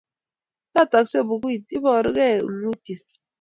[0.73, 3.05] Yotoksei bukuit, iborukei ungotiet